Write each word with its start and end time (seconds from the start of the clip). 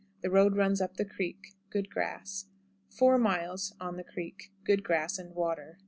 The 0.21 0.31
road 0.31 0.57
runs 0.57 0.81
up 0.81 0.95
the 0.97 1.05
creek. 1.05 1.53
Good 1.69 1.91
grass. 1.91 2.45
4. 2.97 3.23
On 3.79 3.97
the 3.97 4.03
Creek. 4.03 4.51
Good 4.63 4.83
grass 4.83 5.19
and 5.19 5.35
water. 5.35 5.77